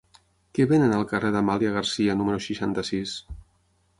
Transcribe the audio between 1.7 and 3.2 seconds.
Garcia número seixanta-sis?